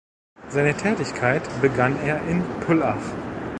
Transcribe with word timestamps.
Seine 0.49 0.75
Tätigkeit 0.75 1.43
begann 1.61 1.95
er 2.03 2.27
in 2.27 2.41
Pullach. 2.61 2.97